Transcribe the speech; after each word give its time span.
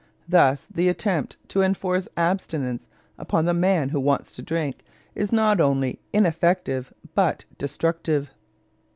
Thus 0.27 0.65
the 0.65 0.89
attempt 0.89 1.37
to 1.49 1.61
enforce 1.61 2.07
abstinence 2.17 2.87
upon 3.19 3.45
the 3.45 3.53
man 3.53 3.89
who 3.89 3.99
wants 3.99 4.31
to 4.31 4.41
drink 4.41 4.79
is 5.13 5.31
not 5.31 5.61
only 5.61 5.99
ineffective, 6.11 6.91
but 7.13 7.45
destructive. 7.59 8.31